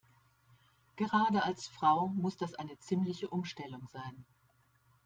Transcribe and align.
Gerade 0.95 1.43
als 1.43 1.67
Frau 1.67 2.07
muss 2.07 2.35
das 2.35 2.55
eine 2.55 2.79
ziemliche 2.79 3.29
Umstellung 3.29 3.87
sein. 3.93 4.25